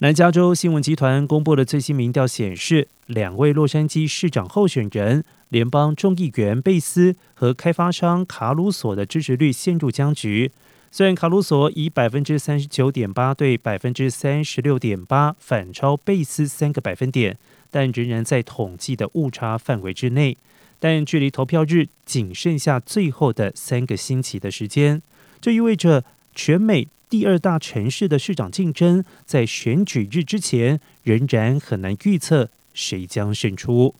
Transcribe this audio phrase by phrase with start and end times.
[0.00, 10.52] 南加州新闻集团公布的最新民调显示，两位洛杉矶市长候选人联邦众议员贝斯和开发商卡鲁索的支持率陷入僵局。
[10.90, 17.38] 虽然卡鲁索以百分之三十九点八对百分之三十六点八反超贝斯三个百分点，
[17.70, 20.36] 但仍然在统计的误差范围之内。
[20.78, 25.00] 但距离投票日仅剩下最后的三个星期的时间，
[25.40, 26.04] 这意味着
[26.34, 26.86] 全美。
[27.08, 33.94] 第二大城市的市长竞争，在选举日之前仍然很难预测谁将胜出。